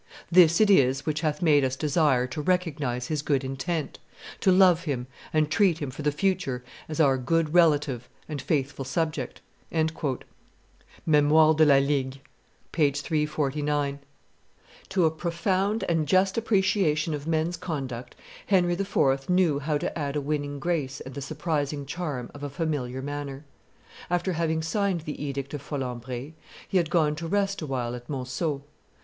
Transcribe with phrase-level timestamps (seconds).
[0.31, 3.99] This it is which hath made us desire to recognize his good intent,
[4.39, 8.83] to love him and treat him for the future as our good relative and faithful
[8.83, 9.41] subject."
[9.71, 12.21] [Memoires de la Ligue, t.
[12.75, 12.91] vi.
[12.91, 12.91] p.
[12.95, 14.01] 349.] [Illustration:
[14.89, 18.15] The Castle of Monceaux 91] To a profound and just appreciation of men's conduct
[18.47, 19.29] Henry IV.
[19.29, 23.45] knew how to add a winning grace and the surprising charm of a familiar manner.
[24.09, 26.33] After having signed the edict of Folembray,
[26.67, 28.63] he had gone to rest a while at Monceaux.